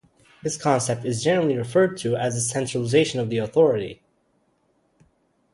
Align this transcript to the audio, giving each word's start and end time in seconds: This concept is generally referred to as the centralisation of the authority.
This 0.41 0.57
concept 0.57 1.05
is 1.05 1.23
generally 1.23 1.55
referred 1.55 1.95
to 1.97 2.15
as 2.15 2.33
the 2.33 2.41
centralisation 2.41 3.19
of 3.19 3.29
the 3.29 3.37
authority. 3.37 4.01